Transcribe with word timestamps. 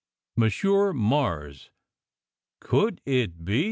Monsieur 0.35 0.93
Mars! 0.93 1.69
Could 2.59 3.01
it 3.05 3.45
be. 3.45 3.59